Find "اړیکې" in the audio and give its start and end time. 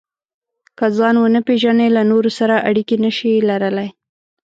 2.69-2.95